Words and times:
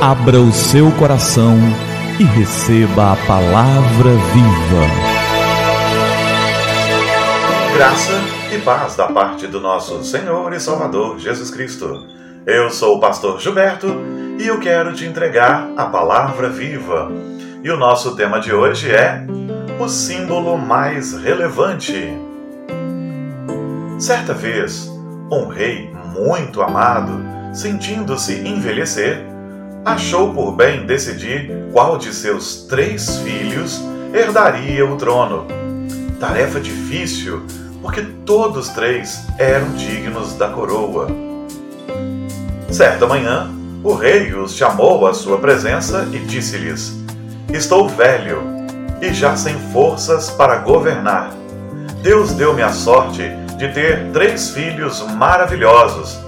Abra 0.00 0.40
o 0.40 0.50
seu 0.50 0.90
coração 0.92 1.58
e 2.18 2.24
receba 2.24 3.12
a 3.12 3.16
palavra 3.26 4.10
viva. 4.32 4.86
Graça 7.74 8.12
e 8.50 8.58
paz 8.60 8.96
da 8.96 9.08
parte 9.08 9.46
do 9.46 9.60
nosso 9.60 10.02
Senhor 10.02 10.54
e 10.54 10.58
Salvador 10.58 11.18
Jesus 11.18 11.50
Cristo. 11.50 12.06
Eu 12.46 12.70
sou 12.70 12.96
o 12.96 12.98
pastor 12.98 13.38
Gilberto 13.38 13.88
e 14.38 14.46
eu 14.46 14.58
quero 14.58 14.94
te 14.94 15.04
entregar 15.04 15.68
a 15.76 15.84
palavra 15.84 16.48
viva. 16.48 17.12
E 17.62 17.70
o 17.70 17.76
nosso 17.76 18.16
tema 18.16 18.40
de 18.40 18.54
hoje 18.54 18.90
é 18.90 19.26
o 19.78 19.86
símbolo 19.86 20.56
mais 20.56 21.12
relevante. 21.12 22.10
Certa 23.98 24.32
vez, 24.32 24.90
um 25.30 25.46
rei 25.46 25.92
muito 26.16 26.62
amado, 26.62 27.22
sentindo-se 27.52 28.48
envelhecer, 28.48 29.29
achou 29.84 30.32
por 30.32 30.52
bem 30.52 30.86
decidir 30.86 31.50
qual 31.72 31.96
de 31.96 32.12
seus 32.14 32.62
três 32.68 33.18
filhos 33.18 33.80
herdaria 34.12 34.84
o 34.84 34.96
trono. 34.96 35.46
Tarefa 36.18 36.60
difícil, 36.60 37.42
porque 37.80 38.02
todos 38.26 38.68
três 38.70 39.24
eram 39.38 39.70
dignos 39.72 40.34
da 40.34 40.48
coroa. 40.48 41.08
Certa 42.70 43.06
manhã, 43.06 43.50
o 43.82 43.94
rei 43.94 44.34
os 44.34 44.54
chamou 44.54 45.06
à 45.06 45.14
sua 45.14 45.38
presença 45.38 46.06
e 46.12 46.18
disse-lhes: 46.18 46.94
Estou 47.52 47.88
velho 47.88 48.42
e 49.00 49.12
já 49.14 49.34
sem 49.36 49.58
forças 49.72 50.30
para 50.30 50.56
governar. 50.56 51.30
Deus 52.02 52.32
deu-me 52.32 52.62
a 52.62 52.70
sorte 52.70 53.22
de 53.56 53.68
ter 53.68 54.10
três 54.12 54.50
filhos 54.50 55.02
maravilhosos 55.16 56.18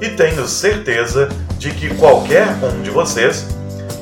e 0.00 0.08
tenho 0.10 0.46
certeza 0.46 1.28
de 1.62 1.70
que 1.70 1.94
qualquer 1.94 2.48
um 2.60 2.82
de 2.82 2.90
vocês 2.90 3.46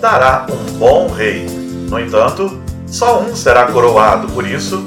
dará 0.00 0.46
um 0.50 0.78
bom 0.78 1.08
rei. 1.08 1.44
No 1.90 2.00
entanto, 2.00 2.58
só 2.86 3.20
um 3.20 3.36
será 3.36 3.66
coroado, 3.66 4.28
por 4.28 4.46
isso, 4.46 4.82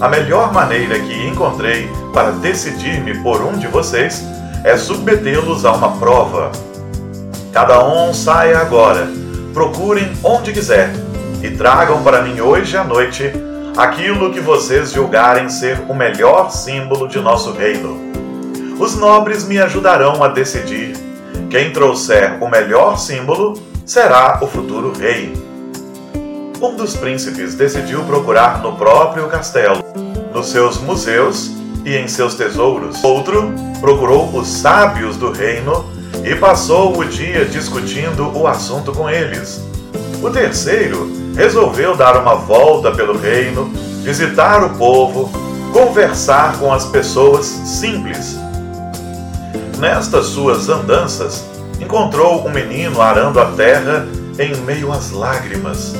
a 0.00 0.08
melhor 0.08 0.52
maneira 0.52 0.98
que 0.98 1.24
encontrei 1.24 1.88
para 2.12 2.32
decidir-me 2.32 3.22
por 3.22 3.40
um 3.42 3.52
de 3.52 3.68
vocês 3.68 4.24
é 4.64 4.76
submetê-los 4.76 5.64
a 5.64 5.70
uma 5.70 5.96
prova. 5.98 6.50
Cada 7.52 7.86
um 7.86 8.12
saia 8.12 8.58
agora, 8.58 9.08
procurem 9.54 10.12
onde 10.24 10.52
quiser 10.52 10.90
e 11.40 11.50
tragam 11.52 12.02
para 12.02 12.22
mim 12.22 12.40
hoje 12.40 12.76
à 12.76 12.82
noite 12.82 13.32
aquilo 13.76 14.32
que 14.32 14.40
vocês 14.40 14.90
julgarem 14.90 15.48
ser 15.48 15.78
o 15.88 15.94
melhor 15.94 16.50
símbolo 16.50 17.06
de 17.06 17.20
nosso 17.20 17.52
reino. 17.52 17.96
Os 18.80 18.96
nobres 18.96 19.46
me 19.46 19.60
ajudarão 19.60 20.24
a 20.24 20.26
decidir. 20.26 21.05
Quem 21.56 21.72
trouxer 21.72 22.36
o 22.42 22.50
melhor 22.50 22.98
símbolo 22.98 23.58
será 23.86 24.40
o 24.42 24.46
futuro 24.46 24.92
rei. 24.92 25.32
Um 26.60 26.76
dos 26.76 26.94
príncipes 26.94 27.54
decidiu 27.54 28.04
procurar 28.04 28.60
no 28.62 28.76
próprio 28.76 29.26
castelo, 29.26 29.82
nos 30.34 30.50
seus 30.50 30.76
museus 30.76 31.50
e 31.82 31.96
em 31.96 32.06
seus 32.08 32.34
tesouros. 32.34 33.02
Outro 33.02 33.54
procurou 33.80 34.28
os 34.36 34.46
sábios 34.46 35.16
do 35.16 35.32
reino 35.32 35.90
e 36.22 36.34
passou 36.34 36.94
o 36.94 37.02
dia 37.06 37.46
discutindo 37.46 38.30
o 38.36 38.46
assunto 38.46 38.92
com 38.92 39.08
eles. 39.08 39.64
O 40.22 40.28
terceiro 40.28 41.10
resolveu 41.34 41.96
dar 41.96 42.20
uma 42.20 42.34
volta 42.34 42.92
pelo 42.92 43.16
reino, 43.16 43.64
visitar 44.02 44.62
o 44.62 44.76
povo, 44.76 45.32
conversar 45.72 46.58
com 46.58 46.70
as 46.70 46.84
pessoas 46.84 47.46
simples. 47.46 48.45
Nestas 49.78 50.26
suas 50.26 50.68
andanças, 50.68 51.44
encontrou 51.80 52.46
um 52.46 52.50
menino 52.50 53.00
arando 53.00 53.40
a 53.40 53.46
terra 53.52 54.06
em 54.38 54.54
meio 54.62 54.92
às 54.92 55.10
lágrimas. 55.10 55.94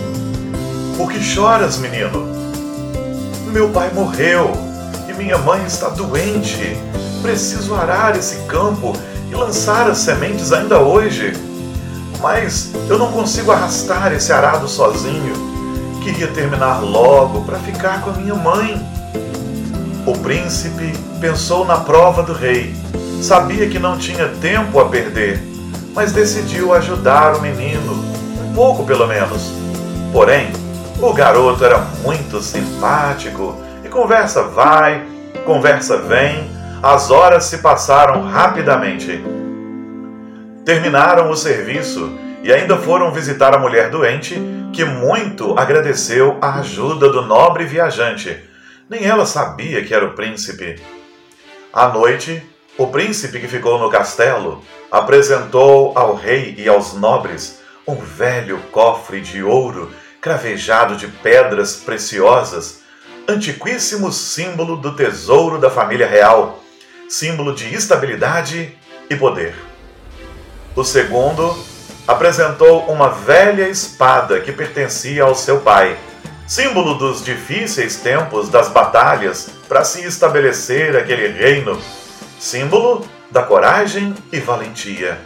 Por 0.96 1.10
que 1.10 1.22
choras, 1.22 1.78
menino? 1.78 2.26
Meu 3.52 3.68
pai 3.70 3.90
morreu 3.92 4.52
e 5.08 5.12
minha 5.12 5.38
mãe 5.38 5.64
está 5.64 5.88
doente. 5.88 6.76
Preciso 7.22 7.74
arar 7.74 8.16
esse 8.16 8.36
campo 8.46 8.92
e 9.30 9.34
lançar 9.34 9.90
as 9.90 9.98
sementes 9.98 10.52
ainda 10.52 10.80
hoje 10.80 11.32
mas 12.20 12.72
eu 12.88 12.98
não 12.98 13.12
consigo 13.12 13.52
arrastar 13.52 14.12
esse 14.12 14.32
arado 14.32 14.68
sozinho. 14.68 15.34
Queria 16.02 16.28
terminar 16.28 16.80
logo 16.80 17.42
para 17.44 17.58
ficar 17.58 18.02
com 18.02 18.10
a 18.10 18.12
minha 18.14 18.34
mãe. 18.34 18.80
O 20.06 20.12
príncipe 20.18 20.92
pensou 21.20 21.64
na 21.64 21.78
prova 21.78 22.22
do 22.22 22.32
rei. 22.32 22.74
Sabia 23.26 23.68
que 23.68 23.80
não 23.80 23.98
tinha 23.98 24.28
tempo 24.40 24.78
a 24.78 24.88
perder, 24.88 25.42
mas 25.92 26.12
decidiu 26.12 26.72
ajudar 26.72 27.34
o 27.34 27.42
menino, 27.42 27.92
um 28.40 28.54
pouco 28.54 28.86
pelo 28.86 29.04
menos. 29.04 29.50
Porém, 30.12 30.52
o 31.02 31.12
garoto 31.12 31.64
era 31.64 31.80
muito 32.04 32.40
simpático 32.40 33.60
e 33.84 33.88
conversa 33.88 34.44
vai, 34.44 35.04
conversa 35.44 35.96
vem, 36.02 36.48
as 36.80 37.10
horas 37.10 37.46
se 37.46 37.58
passaram 37.58 38.22
rapidamente. 38.22 39.20
Terminaram 40.64 41.28
o 41.28 41.36
serviço 41.36 42.16
e 42.44 42.52
ainda 42.52 42.76
foram 42.76 43.12
visitar 43.12 43.52
a 43.52 43.58
mulher 43.58 43.90
doente, 43.90 44.40
que 44.72 44.84
muito 44.84 45.58
agradeceu 45.58 46.38
a 46.40 46.60
ajuda 46.60 47.10
do 47.10 47.22
nobre 47.22 47.64
viajante. 47.64 48.38
Nem 48.88 49.04
ela 49.04 49.26
sabia 49.26 49.82
que 49.84 49.92
era 49.92 50.06
o 50.06 50.14
príncipe. 50.14 50.80
À 51.72 51.88
noite, 51.88 52.40
o 52.78 52.86
príncipe 52.88 53.40
que 53.40 53.48
ficou 53.48 53.78
no 53.78 53.90
castelo 53.90 54.62
apresentou 54.90 55.96
ao 55.96 56.14
rei 56.14 56.54
e 56.58 56.68
aos 56.68 56.92
nobres 56.92 57.60
um 57.86 57.96
velho 57.96 58.58
cofre 58.70 59.20
de 59.20 59.42
ouro 59.42 59.90
cravejado 60.20 60.96
de 60.96 61.06
pedras 61.06 61.76
preciosas, 61.76 62.80
antiquíssimo 63.28 64.12
símbolo 64.12 64.76
do 64.76 64.94
tesouro 64.94 65.58
da 65.58 65.70
família 65.70 66.06
real, 66.06 66.62
símbolo 67.08 67.54
de 67.54 67.72
estabilidade 67.72 68.76
e 69.08 69.16
poder. 69.16 69.54
O 70.74 70.84
segundo 70.84 71.56
apresentou 72.06 72.86
uma 72.86 73.08
velha 73.08 73.68
espada 73.68 74.40
que 74.40 74.52
pertencia 74.52 75.22
ao 75.22 75.34
seu 75.34 75.60
pai, 75.60 75.96
símbolo 76.46 76.94
dos 76.94 77.24
difíceis 77.24 77.96
tempos 77.96 78.48
das 78.48 78.68
batalhas 78.68 79.48
para 79.68 79.84
se 79.84 80.04
estabelecer 80.04 80.96
aquele 80.96 81.28
reino, 81.28 81.80
símbolo 82.38 83.06
da 83.30 83.42
coragem 83.42 84.14
e 84.32 84.38
valentia. 84.38 85.18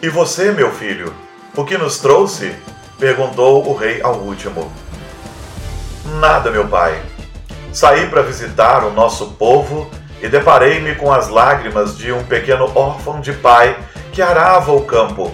E 0.00 0.08
você, 0.08 0.52
meu 0.52 0.72
filho, 0.72 1.12
o 1.56 1.64
que 1.64 1.76
nos 1.76 1.98
trouxe? 1.98 2.54
perguntou 2.98 3.68
o 3.68 3.76
rei 3.76 4.00
ao 4.02 4.14
último. 4.14 4.72
Nada, 6.20 6.50
meu 6.50 6.66
pai. 6.66 7.00
Saí 7.72 8.08
para 8.08 8.22
visitar 8.22 8.84
o 8.84 8.92
nosso 8.92 9.32
povo 9.32 9.90
e 10.20 10.28
deparei-me 10.28 10.94
com 10.94 11.12
as 11.12 11.28
lágrimas 11.28 11.96
de 11.96 12.12
um 12.12 12.24
pequeno 12.24 12.70
órfão 12.74 13.20
de 13.20 13.32
pai 13.32 13.78
que 14.12 14.20
arava 14.20 14.72
o 14.72 14.84
campo. 14.84 15.32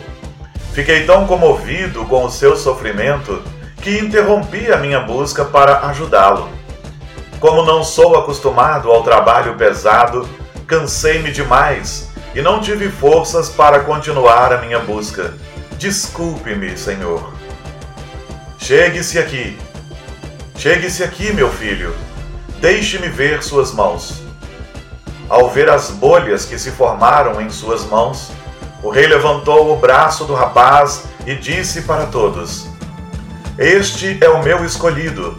Fiquei 0.73 1.07
tão 1.07 1.27
comovido 1.27 2.05
com 2.05 2.25
o 2.25 2.31
seu 2.31 2.57
sofrimento 2.57 3.43
que 3.81 3.99
interrompi 3.99 4.73
a 4.73 4.77
minha 4.77 5.01
busca 5.01 5.45
para 5.45 5.87
ajudá-lo. 5.87 6.49
Como 7.39 7.63
não 7.63 7.85
sou 7.85 8.19
acostumado 8.19 8.91
ao 8.91 9.03
trabalho 9.03 9.55
pesado, 9.57 10.29
cansei-me 10.67 11.31
demais 11.31 12.09
e 12.35 12.43
não 12.43 12.61
tive 12.61 12.89
forças 12.91 13.49
para 13.49 13.81
continuar 13.81 14.53
a 14.53 14.61
minha 14.61 14.81
busca. 14.81 15.35
Desculpe-me, 15.79 16.77
Senhor. 16.77 17.33
Chegue-se 18.59 19.19
aqui. 19.19 19.59
Chegue-se 20.57 21.05
aqui, 21.05 21.33
meu 21.33 21.51
filho. 21.51 21.95
Deixe-me 22.61 23.09
ver 23.09 23.43
suas 23.43 23.73
mãos. 23.73 24.23
Ao 25.29 25.51
ver 25.51 25.69
as 25.69 25.91
bolhas 25.91 26.45
que 26.45 26.59
se 26.59 26.71
formaram 26.71 27.41
em 27.41 27.51
suas 27.51 27.85
mãos, 27.85 28.31
o 28.83 28.91
rei 28.91 29.07
levantou 29.07 29.73
o 29.73 29.77
braço 29.77 30.25
do 30.25 30.35
rapaz 30.35 31.05
e 31.27 31.35
disse 31.35 31.83
para 31.83 32.07
todos: 32.07 32.67
Este 33.59 34.19
é 34.21 34.29
o 34.29 34.43
meu 34.43 34.65
escolhido, 34.65 35.37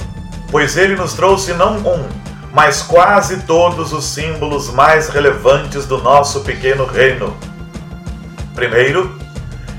pois 0.51 0.77
ele 0.77 0.95
nos 0.95 1.13
trouxe 1.13 1.53
não 1.53 1.77
um, 1.77 2.07
mas 2.55 2.81
quase 2.81 3.41
todos 3.41 3.91
os 3.91 4.05
símbolos 4.05 4.69
mais 4.69 5.09
relevantes 5.09 5.85
do 5.85 5.97
nosso 5.97 6.39
pequeno 6.39 6.85
reino. 6.85 7.35
Primeiro, 8.55 9.13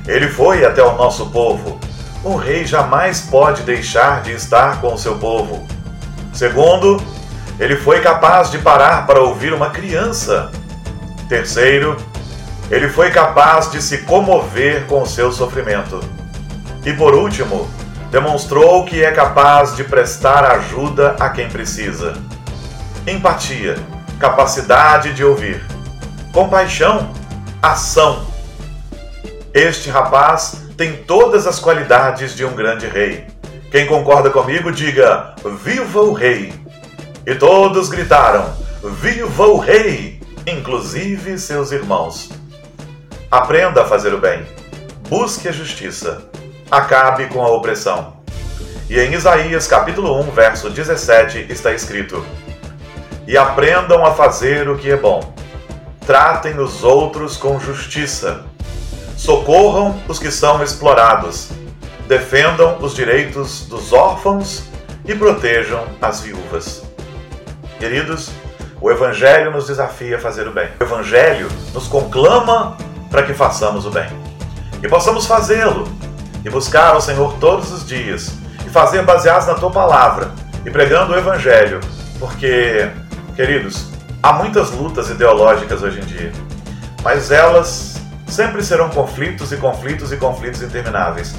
ele 0.06 0.28
foi 0.28 0.62
até 0.62 0.82
o 0.82 0.94
nosso 0.94 1.30
povo. 1.30 1.80
Um 2.22 2.36
rei 2.36 2.66
jamais 2.66 3.22
pode 3.22 3.62
deixar 3.62 4.20
de 4.20 4.32
estar 4.32 4.78
com 4.82 4.92
o 4.92 4.98
seu 4.98 5.16
povo. 5.16 5.66
Segundo, 6.34 7.02
ele 7.58 7.76
foi 7.76 8.02
capaz 8.02 8.50
de 8.50 8.58
parar 8.58 9.06
para 9.06 9.22
ouvir 9.22 9.54
uma 9.54 9.70
criança. 9.70 10.50
Terceiro, 11.30 11.96
ele 12.70 12.90
foi 12.90 13.10
capaz 13.10 13.70
de 13.70 13.80
se 13.80 14.02
comover 14.02 14.84
com 14.84 15.00
o 15.00 15.06
seu 15.06 15.32
sofrimento. 15.32 15.98
E 16.84 16.92
por 16.92 17.14
último, 17.14 17.70
demonstrou 18.10 18.84
que 18.84 19.02
é 19.02 19.12
capaz 19.12 19.74
de 19.74 19.82
prestar 19.82 20.44
ajuda 20.44 21.16
a 21.18 21.30
quem 21.30 21.48
precisa. 21.48 22.35
Empatia, 23.06 23.76
capacidade 24.18 25.14
de 25.14 25.24
ouvir. 25.24 25.64
Compaixão, 26.32 27.12
ação. 27.62 28.26
Este 29.54 29.88
rapaz 29.88 30.64
tem 30.76 31.04
todas 31.04 31.46
as 31.46 31.60
qualidades 31.60 32.34
de 32.34 32.44
um 32.44 32.52
grande 32.56 32.88
rei. 32.88 33.28
Quem 33.70 33.86
concorda 33.86 34.28
comigo, 34.28 34.72
diga: 34.72 35.36
Viva 35.62 36.00
o 36.00 36.12
Rei! 36.12 36.52
E 37.24 37.32
todos 37.36 37.88
gritaram: 37.88 38.52
Viva 39.00 39.46
o 39.46 39.58
Rei! 39.58 40.20
Inclusive 40.44 41.38
seus 41.38 41.70
irmãos. 41.70 42.30
Aprenda 43.30 43.82
a 43.82 43.86
fazer 43.86 44.12
o 44.14 44.18
bem. 44.18 44.44
Busque 45.08 45.48
a 45.48 45.52
justiça. 45.52 46.28
Acabe 46.68 47.26
com 47.26 47.40
a 47.40 47.50
opressão. 47.50 48.16
E 48.90 48.98
em 48.98 49.14
Isaías 49.14 49.68
capítulo 49.68 50.20
1, 50.22 50.30
verso 50.32 50.70
17 50.70 51.46
está 51.48 51.72
escrito: 51.72 52.26
E 53.26 53.36
aprendam 53.36 54.04
a 54.04 54.12
fazer 54.12 54.68
o 54.68 54.76
que 54.76 54.90
é 54.90 54.96
bom. 54.96 55.34
Tratem 56.06 56.58
os 56.58 56.84
outros 56.84 57.36
com 57.36 57.58
justiça. 57.58 58.44
Socorram 59.16 59.98
os 60.08 60.18
que 60.18 60.30
são 60.30 60.62
explorados. 60.62 61.50
Defendam 62.06 62.78
os 62.80 62.94
direitos 62.94 63.66
dos 63.66 63.92
órfãos 63.92 64.64
e 65.04 65.14
protejam 65.14 65.84
as 66.00 66.20
viúvas. 66.20 66.84
Queridos, 67.78 68.30
o 68.80 68.90
Evangelho 68.90 69.50
nos 69.50 69.66
desafia 69.66 70.16
a 70.16 70.20
fazer 70.20 70.46
o 70.46 70.52
bem. 70.52 70.68
O 70.78 70.84
Evangelho 70.84 71.48
nos 71.72 71.88
conclama 71.88 72.76
para 73.10 73.22
que 73.22 73.34
façamos 73.34 73.86
o 73.86 73.90
bem. 73.90 74.08
E 74.82 74.88
possamos 74.88 75.26
fazê-lo 75.26 75.88
e 76.44 76.50
buscar 76.50 76.94
ao 76.94 77.00
Senhor 77.00 77.34
todos 77.40 77.72
os 77.72 77.86
dias 77.86 78.32
e 78.64 78.70
fazer 78.70 79.02
baseados 79.02 79.46
na 79.46 79.54
tua 79.54 79.70
palavra 79.70 80.30
e 80.64 80.70
pregando 80.70 81.12
o 81.12 81.16
Evangelho, 81.16 81.80
porque, 82.18 82.88
queridos, 83.36 83.88
há 84.22 84.32
muitas 84.32 84.70
lutas 84.70 85.10
ideológicas 85.10 85.82
hoje 85.82 86.00
em 86.00 86.04
dia, 86.06 86.32
mas 87.02 87.30
elas 87.30 88.00
sempre 88.26 88.62
serão 88.62 88.88
conflitos 88.88 89.52
e 89.52 89.58
conflitos 89.58 90.10
e 90.10 90.16
conflitos 90.16 90.62
intermináveis. 90.62 91.36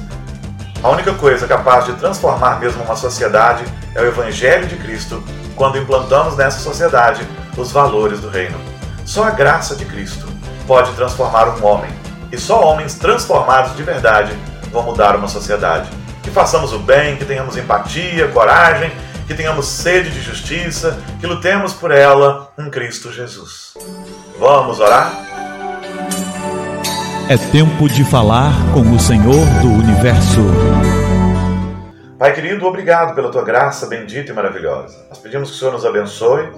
A 0.84 0.90
única 0.90 1.12
coisa 1.16 1.48
capaz 1.48 1.86
de 1.86 1.94
transformar 1.94 2.60
mesmo 2.60 2.84
uma 2.84 2.96
sociedade 2.96 3.66
é 3.96 4.02
o 4.02 4.06
Evangelho 4.06 4.68
de 4.68 4.76
Cristo 4.76 5.24
quando 5.56 5.80
implantamos 5.80 6.38
nessa 6.38 6.60
sociedade 6.60 7.28
os 7.58 7.72
valores 7.72 8.20
do 8.20 8.30
reino. 8.30 8.60
Só 9.04 9.24
a 9.24 9.32
graça 9.32 9.76
de 9.76 9.84
Cristo 9.84 10.28
pode 10.68 10.92
transformar 10.92 11.50
um 11.58 11.66
homem, 11.66 11.90
e 12.32 12.38
só 12.38 12.62
homens 12.62 12.94
transformados 12.94 13.76
de 13.76 13.82
verdade 13.82 14.38
vão 14.72 14.84
mudar 14.84 15.16
uma 15.16 15.28
sociedade. 15.28 15.90
Que 16.22 16.30
façamos 16.30 16.74
o 16.74 16.80
bem, 16.80 17.16
que 17.16 17.26
tenhamos 17.26 17.58
empatia, 17.58 18.28
coragem, 18.28 18.92
que 19.28 19.36
tenhamos 19.36 19.68
sede 19.68 20.10
de 20.10 20.22
justiça, 20.22 20.98
que 21.20 21.28
lutemos 21.28 21.74
por 21.74 21.92
ela 21.92 22.50
em 22.58 22.70
Cristo 22.70 23.12
Jesus. 23.12 23.74
Vamos 24.40 24.80
orar? 24.80 25.12
É 27.30 27.36
tempo 27.52 27.90
de 27.90 28.06
falar 28.06 28.54
com 28.74 28.80
o 28.90 28.98
Senhor 28.98 29.46
do 29.62 29.68
universo. 29.68 30.40
Pai 32.18 32.34
querido, 32.34 32.66
obrigado 32.66 33.14
pela 33.14 33.30
tua 33.30 33.44
graça 33.44 33.86
bendita 33.86 34.32
e 34.32 34.34
maravilhosa. 34.34 35.06
Nós 35.10 35.20
pedimos 35.20 35.50
que 35.50 35.56
o 35.58 35.60
Senhor 35.60 35.74
nos 35.74 35.86
abençoe, 35.86 36.50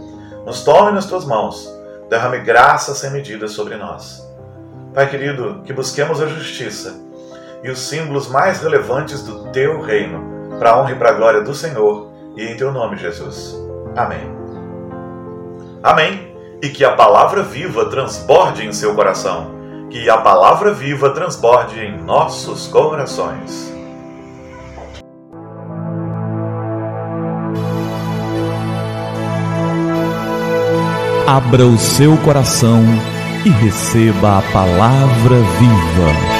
nos 0.45 0.63
tome 0.63 0.91
nas 0.91 1.07
tuas 1.07 1.25
mãos, 1.25 1.67
derrame 2.07 2.37
graça 2.39 2.93
sem 2.93 3.09
medida 3.09 3.47
sobre 3.47 3.77
nós. 3.77 4.23
Pai 4.93 5.09
querido, 5.09 5.63
que 5.65 5.73
busquemos 5.73 6.21
a 6.21 6.27
justiça 6.27 6.95
e 7.63 7.69
os 7.71 7.79
símbolos 7.79 8.29
mais 8.29 8.61
relevantes 8.61 9.23
do 9.23 9.51
teu 9.51 9.81
reino, 9.81 10.57
para 10.59 10.69
a 10.69 10.79
honra 10.79 10.91
e 10.91 10.95
para 10.95 11.09
a 11.09 11.13
glória 11.13 11.41
do 11.41 11.55
Senhor, 11.55 12.08
e 12.35 12.45
em 12.45 12.55
teu 12.57 12.71
nome, 12.71 12.97
Jesus. 12.97 13.55
Amém. 13.95 14.31
Amém. 15.83 16.35
E 16.61 16.69
que 16.69 16.83
a 16.83 16.95
palavra 16.95 17.43
viva 17.43 17.85
transborde 17.85 18.65
em 18.65 18.73
seu 18.73 18.95
coração, 18.95 19.51
que 19.89 20.09
a 20.09 20.17
palavra 20.17 20.73
viva 20.73 21.09
transborde 21.11 21.79
em 21.79 21.97
nossos 22.01 22.67
corações. 22.67 23.73
Abra 31.25 31.65
o 31.65 31.77
seu 31.77 32.17
coração 32.17 32.83
e 33.45 33.49
receba 33.49 34.39
a 34.39 34.41
palavra 34.51 35.35
viva. 35.35 36.38